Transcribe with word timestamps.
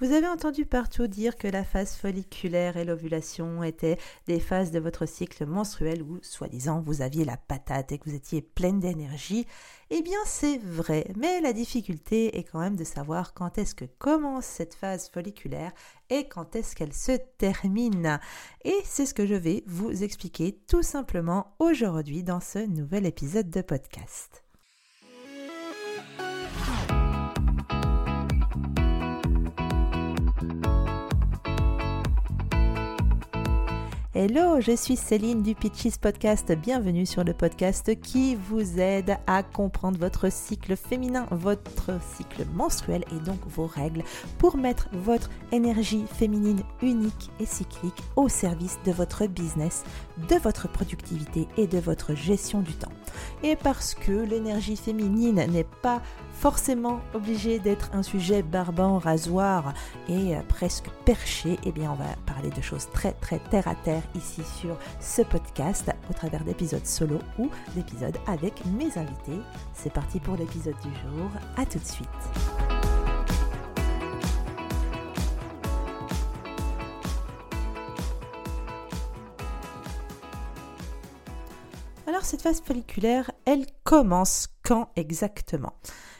Vous 0.00 0.10
avez 0.10 0.26
entendu 0.26 0.66
partout 0.66 1.06
dire 1.06 1.36
que 1.36 1.46
la 1.46 1.62
phase 1.62 1.94
folliculaire 1.94 2.76
et 2.76 2.84
l'ovulation 2.84 3.62
étaient 3.62 3.96
des 4.26 4.40
phases 4.40 4.72
de 4.72 4.80
votre 4.80 5.06
cycle 5.06 5.46
menstruel 5.46 6.02
où, 6.02 6.18
soi-disant, 6.20 6.82
vous 6.84 7.00
aviez 7.00 7.24
la 7.24 7.36
patate 7.36 7.92
et 7.92 7.98
que 7.98 8.10
vous 8.10 8.16
étiez 8.16 8.42
pleine 8.42 8.80
d'énergie. 8.80 9.46
Eh 9.90 10.02
bien, 10.02 10.18
c'est 10.26 10.58
vrai, 10.58 11.06
mais 11.16 11.40
la 11.40 11.52
difficulté 11.52 12.36
est 12.36 12.42
quand 12.42 12.58
même 12.58 12.74
de 12.74 12.82
savoir 12.82 13.34
quand 13.34 13.56
est-ce 13.56 13.76
que 13.76 13.84
commence 13.84 14.46
cette 14.46 14.74
phase 14.74 15.08
folliculaire 15.10 15.70
et 16.10 16.26
quand 16.26 16.56
est-ce 16.56 16.74
qu'elle 16.74 16.92
se 16.92 17.16
termine. 17.38 18.18
Et 18.64 18.76
c'est 18.84 19.06
ce 19.06 19.14
que 19.14 19.26
je 19.26 19.34
vais 19.34 19.62
vous 19.68 20.02
expliquer 20.02 20.58
tout 20.66 20.82
simplement 20.82 21.54
aujourd'hui 21.60 22.24
dans 22.24 22.40
ce 22.40 22.58
nouvel 22.58 23.06
épisode 23.06 23.48
de 23.48 23.62
podcast. 23.62 24.43
Hello, 34.16 34.60
je 34.60 34.76
suis 34.76 34.94
Céline 34.94 35.42
du 35.42 35.56
Pitches 35.56 35.98
Podcast. 36.00 36.52
Bienvenue 36.52 37.04
sur 37.04 37.24
le 37.24 37.34
podcast 37.34 38.00
qui 38.00 38.36
vous 38.36 38.78
aide 38.78 39.16
à 39.26 39.42
comprendre 39.42 39.98
votre 39.98 40.30
cycle 40.30 40.76
féminin, 40.76 41.26
votre 41.32 42.00
cycle 42.16 42.44
menstruel 42.54 43.04
et 43.10 43.18
donc 43.24 43.40
vos 43.48 43.66
règles 43.66 44.04
pour 44.38 44.56
mettre 44.56 44.88
votre 44.92 45.30
énergie 45.50 46.04
féminine 46.16 46.62
unique 46.80 47.28
et 47.40 47.44
cyclique 47.44 48.04
au 48.14 48.28
service 48.28 48.78
de 48.86 48.92
votre 48.92 49.26
business, 49.26 49.82
de 50.28 50.36
votre 50.36 50.70
productivité 50.70 51.48
et 51.56 51.66
de 51.66 51.78
votre 51.78 52.14
gestion 52.14 52.60
du 52.60 52.72
temps. 52.72 52.92
Et 53.42 53.56
parce 53.56 53.94
que 53.94 54.12
l'énergie 54.12 54.76
féminine 54.76 55.44
n'est 55.50 55.66
pas 55.82 56.00
forcément 56.34 57.00
obligée 57.14 57.58
d'être 57.58 57.90
un 57.94 58.02
sujet 58.02 58.42
barbant, 58.42 58.98
rasoir 58.98 59.72
et 60.08 60.34
presque 60.48 60.86
perché, 61.04 61.58
eh 61.64 61.72
bien 61.72 61.92
on 61.92 61.94
va 61.94 62.16
parler 62.26 62.50
de 62.50 62.60
choses 62.60 62.88
très 62.92 63.12
très 63.12 63.38
terre 63.38 63.68
à 63.68 63.74
terre 63.74 64.02
ici 64.14 64.42
sur 64.60 64.76
ce 65.00 65.22
podcast 65.22 65.90
au 66.10 66.12
travers 66.12 66.44
d'épisodes 66.44 66.86
solo 66.86 67.18
ou 67.38 67.48
d'épisodes 67.74 68.16
avec 68.26 68.64
mes 68.66 68.98
invités. 68.98 69.40
C'est 69.72 69.92
parti 69.92 70.20
pour 70.20 70.36
l'épisode 70.36 70.76
du 70.82 70.90
jour. 70.90 71.30
À 71.56 71.64
tout 71.64 71.78
de 71.78 71.84
suite. 71.84 72.08
Alors 82.06 82.24
cette 82.24 82.42
phase 82.42 82.60
folliculaire, 82.60 83.30
elle 83.44 83.66
commence 83.82 84.48
quand 84.62 84.90
exactement? 84.94 85.72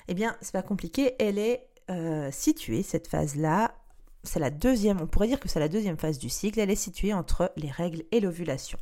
Eh 0.08 0.14
bien, 0.14 0.36
c'est 0.40 0.52
pas 0.52 0.62
compliqué, 0.62 1.14
elle 1.18 1.38
est 1.38 1.68
euh, 1.90 2.30
située 2.30 2.82
cette 2.82 3.08
phase-là. 3.08 3.74
C'est 4.22 4.40
la 4.40 4.50
deuxième, 4.50 5.00
on 5.00 5.06
pourrait 5.06 5.28
dire 5.28 5.40
que 5.40 5.48
c'est 5.48 5.60
la 5.60 5.68
deuxième 5.68 5.98
phase 5.98 6.18
du 6.18 6.28
cycle, 6.28 6.60
elle 6.60 6.70
est 6.70 6.76
située 6.76 7.12
entre 7.12 7.52
les 7.56 7.70
règles 7.70 8.04
et 8.10 8.20
l'ovulation. 8.20 8.78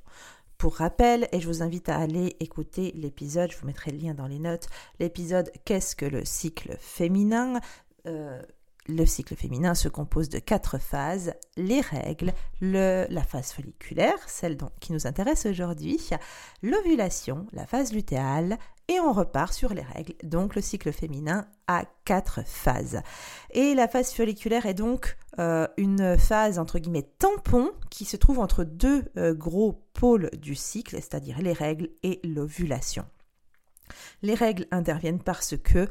Pour 0.56 0.76
rappel, 0.76 1.28
et 1.32 1.40
je 1.40 1.48
vous 1.48 1.62
invite 1.62 1.88
à 1.88 1.96
aller 1.96 2.36
écouter 2.38 2.92
l'épisode, 2.94 3.50
je 3.50 3.56
vous 3.56 3.66
mettrai 3.66 3.90
le 3.90 3.98
lien 3.98 4.14
dans 4.14 4.28
les 4.28 4.38
notes, 4.38 4.68
l'épisode 5.00 5.50
Qu'est-ce 5.64 5.96
que 5.96 6.06
le 6.06 6.24
cycle 6.24 6.76
féminin? 6.78 7.60
Euh, 8.06 8.40
le 8.86 9.06
cycle 9.06 9.36
féminin 9.36 9.74
se 9.74 9.88
compose 9.88 10.28
de 10.28 10.38
quatre 10.38 10.78
phases, 10.78 11.34
les 11.56 11.80
règles, 11.80 12.32
la 12.60 13.22
phase 13.22 13.52
folliculaire, 13.52 14.18
celle 14.28 14.56
qui 14.80 14.92
nous 14.92 15.06
intéresse 15.06 15.46
aujourd'hui, 15.46 16.00
l'ovulation, 16.62 17.46
la 17.52 17.66
phase 17.66 17.92
lutéale, 17.92 18.58
et 18.92 19.00
on 19.00 19.12
repart 19.12 19.52
sur 19.52 19.72
les 19.72 19.82
règles. 19.82 20.14
Donc 20.22 20.54
le 20.54 20.60
cycle 20.60 20.92
féminin 20.92 21.46
a 21.66 21.84
quatre 22.04 22.40
phases. 22.44 23.00
Et 23.50 23.74
la 23.74 23.88
phase 23.88 24.12
folliculaire 24.12 24.66
est 24.66 24.74
donc 24.74 25.16
euh, 25.38 25.66
une 25.76 26.18
phase 26.18 26.58
entre 26.58 26.78
guillemets 26.78 27.08
tampon 27.18 27.70
qui 27.90 28.04
se 28.04 28.16
trouve 28.16 28.38
entre 28.38 28.64
deux 28.64 29.04
euh, 29.16 29.34
gros 29.34 29.82
pôles 29.94 30.30
du 30.36 30.54
cycle, 30.54 30.96
c'est-à-dire 30.96 31.40
les 31.40 31.52
règles 31.52 31.88
et 32.02 32.20
l'ovulation. 32.24 33.05
Les 34.23 34.35
règles 34.35 34.67
interviennent 34.70 35.23
parce 35.23 35.57
que, 35.57 35.89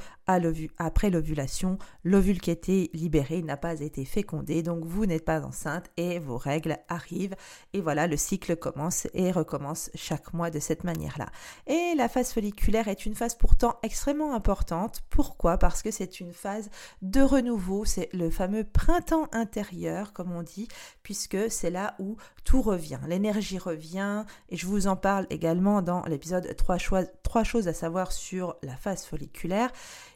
après 0.77 1.09
l'ovulation, 1.09 1.77
l'ovule 2.05 2.39
qui 2.39 2.51
a 2.51 2.53
été 2.53 2.89
libéré 2.93 3.41
n'a 3.41 3.57
pas 3.57 3.81
été 3.81 4.05
fécondé, 4.05 4.63
donc 4.63 4.85
vous 4.85 5.05
n'êtes 5.05 5.25
pas 5.25 5.41
enceinte 5.41 5.85
et 5.97 6.19
vos 6.19 6.37
règles 6.37 6.77
arrivent. 6.87 7.35
Et 7.73 7.81
voilà, 7.81 8.07
le 8.07 8.15
cycle 8.15 8.55
commence 8.55 9.07
et 9.13 9.31
recommence 9.31 9.89
chaque 9.93 10.33
mois 10.33 10.49
de 10.49 10.59
cette 10.59 10.85
manière-là. 10.85 11.29
Et 11.67 11.95
la 11.97 12.07
phase 12.07 12.31
folliculaire 12.31 12.87
est 12.87 13.05
une 13.05 13.15
phase 13.15 13.35
pourtant 13.35 13.75
extrêmement 13.83 14.33
importante. 14.33 15.03
Pourquoi? 15.09 15.57
Parce 15.57 15.81
que 15.81 15.91
c'est 15.91 16.21
une 16.21 16.33
phase 16.33 16.69
de 17.01 17.21
renouveau, 17.21 17.83
c'est 17.83 18.09
le 18.13 18.29
fameux 18.29 18.63
printemps 18.63 19.27
intérieur, 19.33 20.13
comme 20.13 20.31
on 20.31 20.43
dit, 20.43 20.69
puisque 21.03 21.51
c'est 21.51 21.71
là 21.71 21.95
où 21.99 22.15
tout 22.45 22.61
revient, 22.61 22.99
l'énergie 23.07 23.57
revient, 23.57 24.23
et 24.49 24.55
je 24.55 24.65
vous 24.65 24.87
en 24.87 24.95
parle 24.95 25.27
également 25.29 25.81
dans 25.81 26.03
l'épisode 26.05 26.55
3, 26.55 26.77
trois 27.23 27.43
choses 27.43 27.67
à 27.67 27.73
savoir 27.73 27.90
sur 28.09 28.55
la 28.63 28.75
phase 28.75 29.05
folliculaire. 29.05 29.71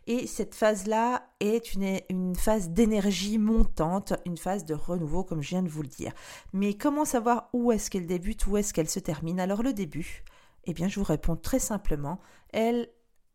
Et 0.07 0.27
cette 0.27 0.55
phase-là 0.55 1.27
est 1.39 1.73
une, 1.73 1.99
une 2.09 2.35
phase 2.35 2.69
d'énergie 2.69 3.37
montante, 3.37 4.13
une 4.25 4.37
phase 4.37 4.65
de 4.65 4.73
renouveau, 4.73 5.23
comme 5.23 5.41
je 5.41 5.49
viens 5.49 5.63
de 5.63 5.69
vous 5.69 5.81
le 5.81 5.87
dire. 5.87 6.13
Mais 6.53 6.75
comment 6.75 7.05
savoir 7.05 7.49
où 7.53 7.71
est-ce 7.71 7.89
qu'elle 7.89 8.07
débute, 8.07 8.47
où 8.47 8.57
est-ce 8.57 8.73
qu'elle 8.73 8.89
se 8.89 8.99
termine? 8.99 9.39
Alors 9.39 9.63
le 9.63 9.73
début, 9.73 10.23
eh 10.65 10.73
bien 10.73 10.87
je 10.87 10.99
vous 10.99 11.05
réponds 11.05 11.35
très 11.35 11.59
simplement, 11.59 12.19
elle 12.51 12.89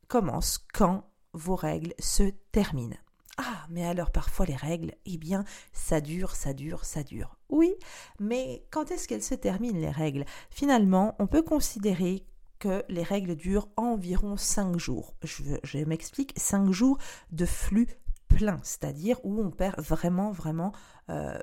commence 0.09 0.59
quand 0.73 1.05
vos 1.33 1.57
règles 1.57 1.95
se 1.99 2.25
terminent. 2.53 2.97
Ah, 3.43 3.65
mais 3.71 3.87
alors 3.87 4.11
parfois 4.11 4.45
les 4.45 4.57
règles, 4.57 4.93
eh 5.07 5.17
bien, 5.17 5.45
ça 5.73 6.03
dure, 6.03 6.37
ça 6.37 6.53
dure, 6.53 6.85
ça 6.85 7.03
dure. 7.03 7.37
Oui, 7.49 7.73
mais 8.19 8.67
quand 8.71 8.91
est-ce 8.91 9.09
qu'elles 9.09 9.23
se 9.23 9.35
terminent 9.35 9.79
les 9.79 9.91
règles? 9.91 10.27
Finalement, 10.51 11.17
on 11.19 11.27
peut 11.27 11.43
considérer 11.43 12.27
que 12.61 12.85
les 12.89 13.03
règles 13.03 13.35
durent 13.35 13.69
environ 13.77 14.37
5 14.37 14.79
jours. 14.79 15.15
Je, 15.25 15.79
m'explique, 15.85 16.33
5 16.37 16.71
jours 16.71 16.99
de 17.33 17.47
flux 17.47 17.89
plein, 18.29 18.61
c'est-à-dire 18.63 19.19
où 19.25 19.41
on 19.41 19.51
perd 19.51 19.81
vraiment, 19.81 20.31
vraiment... 20.31 20.73
Euh, 21.09 21.37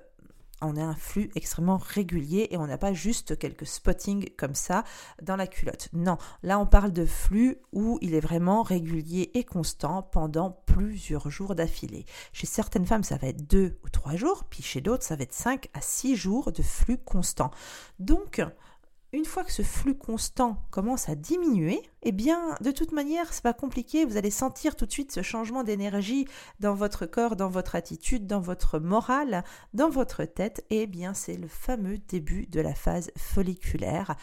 on 0.61 0.75
a 0.75 0.83
un 0.83 0.95
flux 0.95 1.29
extrêmement 1.35 1.77
régulier 1.77 2.47
et 2.50 2.57
on 2.57 2.66
n'a 2.66 2.79
pas 2.79 2.94
juste 2.94 3.38
quelques 3.38 3.67
spottings 3.67 4.29
comme 4.38 4.56
ça 4.56 4.83
dans 5.22 5.35
la 5.35 5.45
culotte. 5.45 5.89
Non, 5.94 6.17
là 6.41 6.59
on 6.59 6.66
parle 6.66 6.91
de 6.91 7.06
flux 7.06 7.57
où 7.73 8.00
il 8.01 8.16
est 8.16 8.19
vraiment 8.19 8.63
régulier 8.63 9.29
et 9.35 9.44
constant 9.44 10.01
pendant 10.01 10.50
plusieurs 10.66 11.29
jours 11.29 11.53
d'affilée. 11.53 12.06
Chez 12.33 12.47
certaines 12.47 12.88
femmes, 12.88 13.03
ça 13.03 13.17
va 13.17 13.27
être 13.27 13.47
2 13.47 13.77
ou 13.83 13.89
3 13.89 14.16
jours, 14.16 14.45
puis 14.45 14.63
chez 14.63 14.81
d'autres, 14.81 15.03
ça 15.03 15.16
va 15.16 15.23
être 15.23 15.33
5 15.33 15.69
à 15.73 15.81
6 15.81 16.16
jours 16.16 16.51
de 16.51 16.63
flux 16.63 16.97
constant. 16.97 17.51
Donc, 18.00 18.41
une 19.13 19.25
fois 19.25 19.44
que 19.44 19.51
ce 19.51 19.62
flux 19.62 19.97
constant 19.97 20.57
commence 20.69 21.07
à 21.07 21.16
diminuer, 21.16 21.81
eh 22.03 22.12
bien, 22.12 22.56
de 22.62 22.72
toute 22.72 22.91
manière, 22.91 23.31
c'est 23.31 23.44
pas 23.44 23.53
compliqué. 23.53 24.06
Vous 24.06 24.18
allez 24.18 24.31
sentir 24.31 24.75
tout 24.75 24.85
de 24.85 24.91
suite 24.91 25.12
ce 25.12 25.22
changement 25.22 25.63
d'énergie 25.63 26.28
dans 26.59 26.73
votre 26.73 27.06
corps, 27.06 27.35
dans 27.35 27.50
votre 27.50 27.75
attitude, 27.75 28.28
dans 28.28 28.41
votre 28.41 28.79
morale, 28.79 29.44
dans 29.73 29.90
votre 29.90 30.25
tête. 30.25 30.66
Eh 30.69 30.88
bien, 30.88 31.13
c'est 31.13 31.38
le 31.38 31.47
fameux 31.47 31.97
début 31.97 32.47
de 32.47 32.59
la 32.59 32.73
phase 32.73 33.12
folliculaire. 33.18 34.16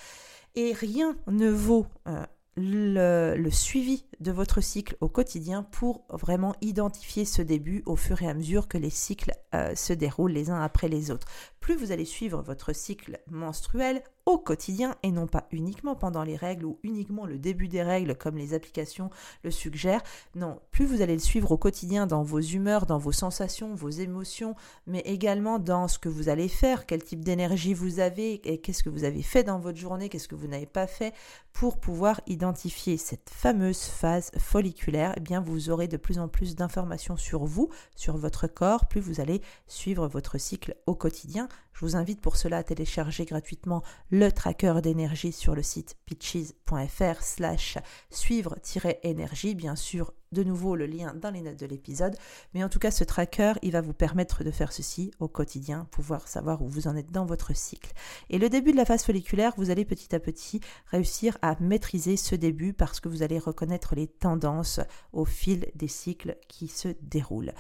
Et 0.55 0.73
rien 0.73 1.17
ne 1.27 1.49
vaut 1.49 1.87
euh, 2.07 2.25
le, 2.57 3.51
suivi 3.51 4.05
de 4.21 4.31
votre 4.31 4.61
cycle 4.61 4.97
au 5.01 5.09
quotidien 5.09 5.63
pour 5.63 6.05
vraiment 6.11 6.55
identifier 6.61 7.25
ce 7.25 7.43
début 7.43 7.83
au 7.87 7.97
fur 7.97 8.23
et 8.23 8.29
à 8.29 8.35
mesure 8.35 8.69
que 8.69 8.79
les 8.79 8.91
cycles 8.91 9.33
euh, 9.55 9.75
se 9.75 9.93
déroulent 9.93 10.33
les 10.33 10.51
uns 10.51 10.61
après 10.61 10.89
les 10.89 11.11
autres. 11.11 11.27
Plus 11.61 11.75
vous 11.75 11.93
allez 11.93 12.05
suivre 12.05 12.43
votre 12.43 12.73
cycle 12.75 13.19
menstruel 13.31 14.03
au 14.27 14.39
quotidien 14.39 14.95
et 15.03 15.11
non 15.11 15.27
pas 15.27 15.47
uniquement 15.53 15.95
pendant 15.95 16.23
les 16.23 16.37
règles 16.37 16.65
ou 16.65 16.79
uniquement 16.83 17.27
le 17.27 17.39
début 17.39 17.69
des 17.69 17.83
règles 17.83 18.17
comme 18.17 18.37
les 18.37 18.55
applications 18.55 19.11
le 19.43 19.51
suggèrent. 19.51 20.03
Non, 20.35 20.61
plus 20.71 20.87
vous 20.87 21.03
allez 21.03 21.15
le 21.15 21.21
suivre 21.21 21.53
au 21.53 21.59
quotidien 21.59 22.07
dans 22.07 22.23
vos 22.23 22.41
humeurs, 22.41 22.87
dans 22.87 22.99
vos 22.99 23.13
sensations, 23.13 23.75
vos 23.75 23.91
émotions, 23.91 24.55
mais 24.87 25.01
également 25.01 25.59
dans 25.59 25.89
ce 25.89 25.99
que 25.99 26.09
vous 26.09 26.29
allez 26.29 26.49
faire, 26.49 26.87
quel 26.87 27.03
type 27.03 27.25
d'énergie 27.25 27.75
vous 27.75 28.01
avez 28.01 28.41
et 28.51 28.59
qu'est-ce 28.59 28.83
que 28.83 28.91
vous 28.91 29.05
avez 29.05 29.23
fait 29.23 29.45
dans 29.45 29.59
votre 29.59 29.79
journée, 29.79 30.09
qu'est-ce 30.09 30.29
que 30.29 30.35
vous 30.35 30.49
n'avez 30.49 30.67
pas 30.67 30.87
fait 30.87 31.13
pour 31.53 31.79
pouvoir 31.79 32.21
identifier 32.27 32.97
cette 32.97 33.31
fameuse 33.31 33.83
phase 33.85 34.31
folliculaire, 34.39 35.15
eh 35.17 35.21
bien 35.21 35.41
vous 35.41 35.71
aurez 35.71 35.87
de 35.87 35.97
plus 35.97 36.19
en 36.19 36.29
plus 36.29 36.57
d'informations 36.57 37.17
sur 37.17 37.45
vous, 37.45 37.69
sur 37.95 38.17
votre 38.17 38.47
corps, 38.47 38.87
plus 38.87 39.01
vous 39.01 39.21
allez 39.21 39.41
suivre 39.69 40.09
votre 40.09 40.39
cycle 40.39 40.77
au 40.87 40.95
quotidien. 40.95 41.49
Je 41.75 41.81
vous 41.81 41.97
invite 41.97 42.21
pour 42.21 42.37
cela 42.37 42.59
à 42.59 42.63
télécharger 42.63 43.25
gratuitement 43.25 43.83
le 44.11 44.31
tracker 44.31 44.75
d'énergie 44.81 45.33
sur 45.33 45.57
le 45.57 45.63
site 45.63 45.97
pitches.fr 46.07 47.21
slash 47.21 47.79
suivre-énergie. 48.11 49.57
Bien 49.57 49.75
sûr, 49.75 50.13
de 50.31 50.45
nouveau 50.45 50.77
le 50.77 50.87
lien 50.87 51.15
dans 51.15 51.31
les 51.31 51.41
notes 51.41 51.59
de 51.59 51.67
l'épisode. 51.67 52.17
Mais 52.55 52.63
en 52.63 52.69
tout 52.69 52.79
cas, 52.79 52.93
ce 52.93 53.03
tracker, 53.03 53.55
il 53.63 53.73
va 53.73 53.81
vous 53.81 53.93
permettre 53.93 54.45
de 54.45 54.53
faire 54.53 54.73
ceci 54.73 55.11
au 55.19 55.27
quotidien, 55.27 55.89
pouvoir 55.91 56.29
savoir 56.29 56.63
où 56.63 56.69
vous 56.69 56.87
en 56.87 56.97
êtes 56.97 57.11
dans 57.11 57.27
votre 57.27 57.57
cycle. 57.57 57.93
Et 58.31 58.39
le 58.39 58.49
début 58.49 58.71
de 58.71 58.77
la 58.77 58.85
phase 58.85 59.03
folliculaire, 59.03 59.55
vous 59.57 59.71
allez 59.71 59.85
petit 59.85 60.15
à 60.15 60.21
petit 60.21 60.61
réussir 60.93 61.39
à 61.43 61.57
maîtriser 61.59 62.17
ce 62.17 62.37
début 62.37 62.73
parce 62.73 63.01
que 63.01 63.09
vous 63.09 63.25
allez 63.25 63.41
reconnaître 63.41 63.97
les 63.97 64.07
tendances 64.07 64.79
au 65.13 65.25
fil 65.25 65.67
des 65.75 65.89
cycles 65.89 66.37
qui 66.47 66.69
se 66.69 66.89
déroulent. 67.01 67.55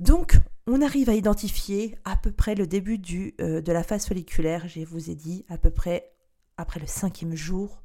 Donc, 0.00 0.38
on 0.66 0.80
arrive 0.82 1.08
à 1.08 1.14
identifier 1.14 1.96
à 2.04 2.16
peu 2.16 2.32
près 2.32 2.54
le 2.54 2.66
début 2.66 3.00
euh, 3.40 3.60
de 3.60 3.72
la 3.72 3.82
phase 3.82 4.06
folliculaire, 4.06 4.68
je 4.68 4.80
vous 4.80 5.10
ai 5.10 5.14
dit, 5.14 5.44
à 5.48 5.58
peu 5.58 5.70
près 5.70 6.12
après 6.56 6.80
le 6.80 6.86
cinquième 6.86 7.34
jour 7.34 7.82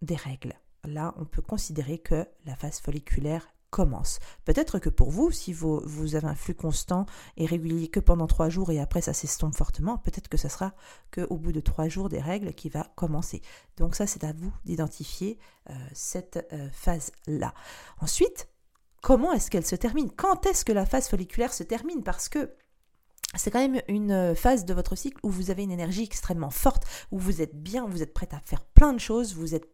des 0.00 0.16
règles. 0.16 0.54
Là, 0.84 1.14
on 1.16 1.24
peut 1.24 1.42
considérer 1.42 1.98
que 1.98 2.26
la 2.44 2.56
phase 2.56 2.80
folliculaire 2.80 3.48
commence. 3.70 4.18
Peut-être 4.44 4.78
que 4.78 4.90
pour 4.90 5.10
vous, 5.10 5.30
si 5.30 5.52
vous, 5.52 5.80
vous, 5.84 6.14
avez 6.14 6.26
un 6.26 6.34
flux 6.34 6.54
constant 6.54 7.06
et 7.38 7.46
régulier 7.46 7.88
que 7.88 8.00
pendant 8.00 8.26
trois 8.26 8.50
jours 8.50 8.70
et 8.70 8.78
après 8.78 9.00
ça 9.00 9.14
s'estompe 9.14 9.56
fortement, 9.56 9.96
peut-être 9.96 10.28
que 10.28 10.36
ce 10.36 10.48
sera 10.48 10.74
qu'au 11.10 11.38
bout 11.38 11.52
de 11.52 11.60
trois 11.60 11.88
jours 11.88 12.10
des 12.10 12.20
règles 12.20 12.52
qui 12.52 12.68
va 12.68 12.92
commencer. 12.96 13.40
Donc 13.78 13.94
ça, 13.94 14.06
c'est 14.06 14.24
à 14.24 14.32
vous 14.32 14.52
d'identifier 14.66 15.38
euh, 15.70 15.72
cette 15.94 16.46
euh, 16.52 16.68
phase-là. 16.70 17.54
Ensuite, 18.00 18.51
comment 19.02 19.32
est-ce 19.32 19.50
qu'elle 19.50 19.66
se 19.66 19.76
termine? 19.76 20.10
Quand 20.10 20.46
est-ce 20.46 20.64
que 20.64 20.72
la 20.72 20.86
phase 20.86 21.08
folliculaire 21.08 21.52
se 21.52 21.64
termine? 21.64 22.02
Parce 22.02 22.30
que 22.30 22.56
c'est 23.34 23.50
quand 23.50 23.60
même 23.60 23.80
une 23.88 24.34
phase 24.34 24.64
de 24.64 24.74
votre 24.74 24.96
cycle 24.96 25.18
où 25.22 25.30
vous 25.30 25.50
avez 25.50 25.62
une 25.62 25.70
énergie 25.70 26.04
extrêmement 26.04 26.50
forte, 26.50 26.84
où 27.10 27.18
vous 27.18 27.42
êtes 27.42 27.54
bien, 27.54 27.86
vous 27.86 28.02
êtes 28.02 28.12
prête 28.12 28.34
à 28.34 28.40
faire 28.44 28.64
plein 28.64 28.92
de 28.92 29.00
choses, 29.00 29.34
vous 29.34 29.54
êtes 29.54 29.66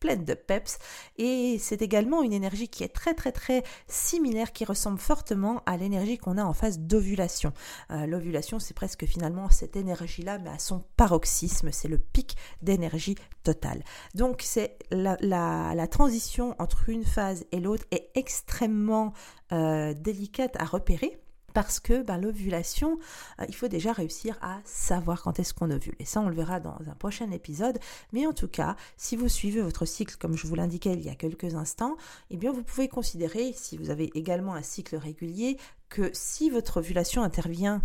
pleine 0.00 0.24
de 0.24 0.34
peps. 0.34 0.78
Et 1.16 1.58
c'est 1.58 1.82
également 1.82 2.22
une 2.22 2.32
énergie 2.32 2.68
qui 2.68 2.84
est 2.84 2.88
très 2.88 3.14
très 3.14 3.32
très 3.32 3.62
similaire, 3.88 4.52
qui 4.52 4.64
ressemble 4.64 4.98
fortement 4.98 5.62
à 5.66 5.76
l'énergie 5.76 6.18
qu'on 6.18 6.38
a 6.38 6.44
en 6.44 6.52
phase 6.52 6.78
d'ovulation. 6.78 7.52
Euh, 7.90 8.06
l'ovulation, 8.06 8.58
c'est 8.58 8.74
presque 8.74 9.06
finalement 9.06 9.48
cette 9.50 9.76
énergie-là, 9.76 10.38
mais 10.38 10.50
à 10.50 10.58
son 10.58 10.84
paroxysme, 10.96 11.70
c'est 11.72 11.88
le 11.88 11.98
pic 11.98 12.36
d'énergie 12.62 13.16
totale. 13.42 13.82
Donc 14.14 14.42
c'est 14.42 14.78
la, 14.90 15.16
la, 15.20 15.86
transition 15.88 16.56
entre 16.58 16.88
une 16.88 17.04
phase 17.04 17.44
et 17.52 17.60
l'autre 17.60 17.84
est 17.90 18.10
extrêmement 18.14 19.12
euh, 19.52 19.92
délicate 19.94 20.56
à 20.58 20.64
repérer 20.64 21.20
parce 21.54 21.80
que 21.80 22.02
ben, 22.02 22.18
l'ovulation, 22.18 22.98
euh, 23.40 23.46
il 23.48 23.54
faut 23.54 23.68
déjà 23.68 23.92
réussir 23.92 24.36
à 24.42 24.60
savoir 24.64 25.22
quand 25.22 25.38
est-ce 25.38 25.54
qu'on 25.54 25.70
ovule. 25.70 25.94
Et 25.98 26.04
ça, 26.04 26.20
on 26.20 26.28
le 26.28 26.34
verra 26.34 26.60
dans 26.60 26.76
un 26.86 26.94
prochain 26.94 27.30
épisode. 27.30 27.78
Mais 28.12 28.26
en 28.26 28.34
tout 28.34 28.48
cas, 28.48 28.76
si 28.98 29.16
vous 29.16 29.28
suivez 29.28 29.62
votre 29.62 29.86
cycle, 29.86 30.16
comme 30.18 30.36
je 30.36 30.46
vous 30.46 30.56
l'indiquais 30.56 30.92
il 30.92 31.00
y 31.00 31.08
a 31.08 31.14
quelques 31.14 31.54
instants, 31.54 31.96
eh 32.30 32.36
bien, 32.36 32.52
vous 32.52 32.62
pouvez 32.62 32.88
considérer, 32.88 33.54
si 33.56 33.78
vous 33.78 33.88
avez 33.88 34.10
également 34.14 34.54
un 34.54 34.62
cycle 34.62 34.96
régulier, 34.96 35.56
que 35.88 36.10
si 36.12 36.50
votre 36.50 36.78
ovulation 36.78 37.22
intervient 37.22 37.82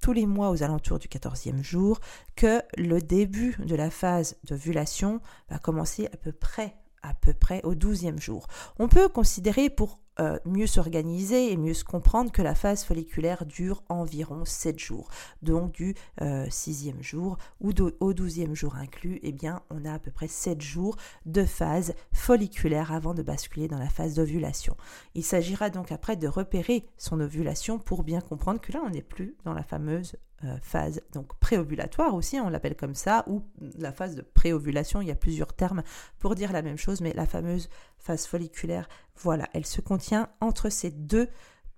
tous 0.00 0.12
les 0.12 0.26
mois 0.26 0.50
aux 0.50 0.64
alentours 0.64 0.98
du 0.98 1.06
14e 1.06 1.62
jour, 1.62 2.00
que 2.34 2.60
le 2.76 3.00
début 3.00 3.56
de 3.64 3.76
la 3.76 3.88
phase 3.88 4.36
d'ovulation 4.44 5.20
va 5.48 5.58
commencer 5.58 6.06
à 6.12 6.16
peu 6.16 6.32
près 6.32 6.76
à 7.02 7.14
peu 7.14 7.34
près 7.34 7.60
au 7.64 7.74
12e 7.74 8.20
jour. 8.20 8.46
On 8.78 8.88
peut 8.88 9.08
considérer 9.08 9.70
pour 9.70 9.98
euh, 10.20 10.38
mieux 10.44 10.66
s'organiser 10.66 11.52
et 11.52 11.56
mieux 11.56 11.74
se 11.74 11.84
comprendre 11.84 12.30
que 12.30 12.42
la 12.42 12.54
phase 12.54 12.84
folliculaire 12.84 13.46
dure 13.46 13.82
environ 13.88 14.44
7 14.44 14.78
jours. 14.78 15.08
Donc 15.42 15.72
du 15.72 15.94
6e 16.20 16.98
euh, 16.98 17.02
jour 17.02 17.38
ou 17.60 17.70
au 18.00 18.12
12e 18.12 18.54
jour 18.54 18.76
inclus, 18.76 19.20
eh 19.22 19.32
bien 19.32 19.62
on 19.70 19.84
a 19.84 19.94
à 19.94 19.98
peu 19.98 20.10
près 20.10 20.28
7 20.28 20.60
jours 20.60 20.96
de 21.24 21.44
phase 21.44 21.94
folliculaire 22.12 22.92
avant 22.92 23.14
de 23.14 23.22
basculer 23.22 23.68
dans 23.68 23.78
la 23.78 23.88
phase 23.88 24.14
d'ovulation. 24.14 24.76
Il 25.14 25.24
s'agira 25.24 25.70
donc 25.70 25.92
après 25.92 26.16
de 26.16 26.28
repérer 26.28 26.84
son 26.98 27.18
ovulation 27.20 27.78
pour 27.78 28.02
bien 28.02 28.20
comprendre 28.20 28.60
que 28.60 28.72
là 28.72 28.82
on 28.84 28.90
n'est 28.90 29.02
plus 29.02 29.36
dans 29.44 29.54
la 29.54 29.62
fameuse 29.62 30.16
phase 30.60 31.00
donc 31.12 31.34
préovulatoire 31.38 32.14
aussi, 32.14 32.40
on 32.40 32.48
l'appelle 32.48 32.76
comme 32.76 32.94
ça, 32.94 33.24
ou 33.26 33.42
la 33.78 33.92
phase 33.92 34.14
de 34.14 34.22
préovulation, 34.22 35.00
il 35.00 35.08
y 35.08 35.12
a 35.12 35.16
plusieurs 35.16 35.52
termes 35.52 35.82
pour 36.18 36.34
dire 36.34 36.52
la 36.52 36.62
même 36.62 36.78
chose, 36.78 37.00
mais 37.00 37.12
la 37.12 37.26
fameuse 37.26 37.68
phase 37.98 38.26
folliculaire, 38.26 38.88
voilà, 39.16 39.48
elle 39.52 39.66
se 39.66 39.80
contient 39.80 40.28
entre 40.40 40.68
ces 40.68 40.90
deux 40.90 41.28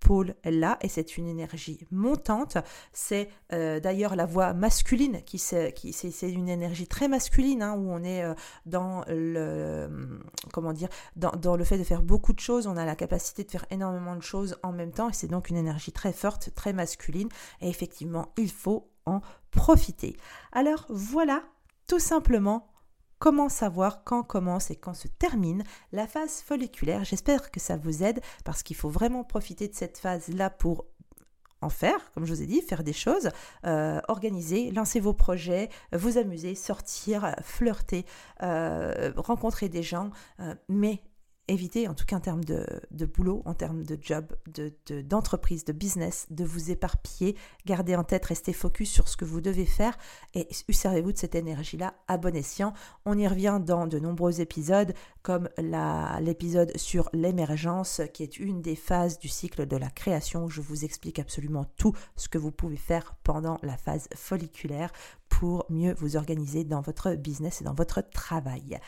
pôle-là, 0.05 0.79
et 0.83 0.89
c'est 0.89 1.17
une 1.17 1.27
énergie 1.27 1.81
montante. 1.91 2.59
C'est 2.93 3.29
euh, 3.53 3.81
d'ailleurs 3.81 4.15
la 4.15 4.27
voix 4.27 4.53
masculine 4.53 5.23
qui 5.25 5.39
c'est 5.39 5.73
une 6.23 6.49
énergie 6.49 6.87
très 6.87 7.09
masculine 7.09 7.63
hein, 7.63 7.75
où 7.75 7.91
on 7.91 8.05
est 8.05 8.23
euh, 8.23 8.35
dans 8.67 9.05
le 9.09 10.21
comment 10.53 10.73
dire 10.73 10.89
dans, 11.17 11.33
dans, 11.33 11.57
le 11.57 11.65
fait 11.65 11.79
de 11.79 11.85
faire 11.85 12.03
beaucoup 12.03 12.35
de 12.35 12.41
choses. 12.41 12.67
On 12.67 12.77
a 12.77 12.85
la 12.85 12.95
capacité 12.95 13.43
de 13.45 13.51
faire 13.51 13.65
énormément 13.71 14.15
de 14.15 14.23
choses 14.23 14.57
en 14.63 14.73
même 14.73 14.93
temps, 14.93 15.09
et 15.09 15.15
c'est 15.15 15.29
donc 15.29 15.49
une 15.49 15.57
énergie 15.57 15.93
très 15.93 16.13
forte, 16.13 16.51
très 16.55 16.73
masculine. 16.73 17.29
Et 17.63 17.69
effectivement, 17.69 18.33
il 18.37 18.51
faut 18.51 18.91
en 19.07 19.23
profiter. 19.51 20.17
Alors 20.53 20.85
voilà, 20.91 21.43
tout 21.87 21.99
simplement 21.99 22.74
comment 23.25 23.49
savoir 23.49 24.05
quand 24.05 24.23
commence 24.23 24.71
et 24.71 24.77
quand 24.77 24.93
se 24.93 25.09
termine 25.09 25.65
la 25.93 26.07
phase 26.07 26.43
folliculaire. 26.43 27.05
J'espère 27.05 27.51
que 27.51 27.59
ça 27.59 27.79
vous 27.79 28.03
aide 28.03 28.21
parce 28.45 28.63
qu'il 28.63 28.77
faut 28.77 28.91
vraiment 28.91 29.25
profiter 29.25 29.67
de 29.67 29.75
cette 29.75 29.97
phase-là 29.97 30.51
pour 30.51 30.85
en 31.63 31.71
faire, 31.71 32.13
comme 32.13 32.27
je 32.27 32.35
vous 32.35 32.43
ai 32.43 32.47
dit, 32.47 32.61
faire 32.61 32.85
des 32.85 32.93
choses, 32.93 33.31
euh, 33.65 33.99
organiser, 34.09 34.71
lancer 34.73 35.01
vos 35.01 35.15
projets, 35.15 35.71
vous 35.95 36.19
amuser, 36.19 36.55
sortir, 36.55 37.35
flirter, 37.41 38.05
euh, 38.43 39.15
rencontrer 39.17 39.71
des 39.71 39.83
gens, 39.83 40.11
euh, 40.41 40.55
mais 40.69 41.01
évitez, 41.49 41.89
en 41.89 41.95
tout 41.95 42.05
cas 42.07 42.17
en 42.17 42.21
termes 42.21 42.45
de, 42.45 43.07
boulot, 43.07 43.43
en 43.45 43.55
termes 43.55 43.85
de 43.85 43.99
job, 44.01 44.27
d'entreprise, 45.05 45.65
de, 45.65 45.73
de, 45.73 45.79
business, 45.79 46.27
de 46.31 46.45
vous 46.45 46.71
éparpiller. 46.71 47.37
Gardez 47.67 47.97
en 47.97 48.05
tête, 48.05 48.25
restez 48.27 48.53
focus 48.53 48.91
sur 48.91 49.09
ce 49.09 49.17
que 49.17 49.25
vous 49.25 49.41
devez 49.41 49.67
faire 49.67 49.97
et 50.35 50.49
servez-vous 50.71 51.13
de 51.13 51.19
cette 51.19 51.35
énergie-là 51.35 51.95
à 52.09 52.17
bon 52.17 52.35
escient. 52.35 52.73
On 53.05 53.19
y 53.19 53.29
revient 53.29 53.61
dans 53.65 53.87
de 53.87 53.99
nombreux 53.99 54.41
épisodes, 54.41 54.95
comme 55.23 55.49
l'épisode 56.21 56.77
sur 56.77 57.11
l'émergence, 57.13 58.01
qui 58.13 58.23
est 58.23 58.39
une 58.39 58.63
des 58.63 58.77
phases 58.77 59.19
du 59.19 59.29
cycle 59.29 59.67
de 59.67 59.77
la 59.77 59.91
création, 59.91 60.45
où 60.45 60.51
je 60.51 60.61
vous 60.61 60.85
explique 60.85 61.19
absolument 61.19 61.67
tout 61.77 61.95
ce 62.17 62.29
que 62.29 62.39
vous 62.39 62.53
pouvez 62.53 62.77
faire 62.77 63.15
pendant 63.23 63.59
la 63.63 63.77
phase 63.77 64.09
folliculaire 64.15 64.93
pour 65.39 65.67
mieux 65.69 65.95
vous 65.99 66.17
organiser 66.17 66.63
dans 66.63 66.81
votre 66.81 67.15
business 67.15 67.61
et 67.61 67.65
dans 67.65 67.75
votre 67.75 68.09
travail. 68.09 68.79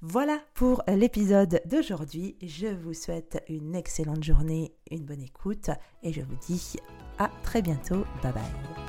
Voilà 0.00 0.38
pour 0.54 0.82
l'épisode 0.88 1.60
d'aujourd'hui. 1.66 2.36
Je 2.42 2.68
vous 2.68 2.94
souhaite 2.94 3.44
une 3.48 3.74
excellente 3.74 4.24
journée, 4.24 4.72
une 4.90 5.04
bonne 5.04 5.20
écoute 5.20 5.68
et 6.02 6.12
je 6.12 6.22
vous 6.22 6.36
dis 6.46 6.76
à 7.18 7.30
très 7.42 7.60
bientôt. 7.60 8.04
Bye 8.22 8.32
bye. 8.32 8.79